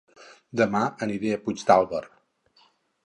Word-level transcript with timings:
Dema 0.61 0.81
aniré 1.07 1.35
a 1.35 1.39
Puigdàlber 1.43 2.03